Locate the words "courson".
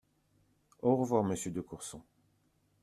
1.61-2.01